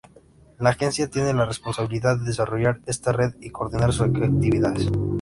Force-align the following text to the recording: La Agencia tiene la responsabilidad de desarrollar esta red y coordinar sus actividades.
La 0.57 0.71
Agencia 0.71 1.11
tiene 1.11 1.31
la 1.31 1.45
responsabilidad 1.45 2.17
de 2.17 2.25
desarrollar 2.25 2.79
esta 2.87 3.11
red 3.11 3.35
y 3.39 3.51
coordinar 3.51 3.93
sus 3.93 4.07
actividades. 4.07 4.89